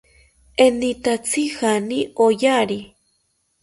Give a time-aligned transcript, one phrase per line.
[0.65, 2.79] ¿Enitatzi jaani oyari?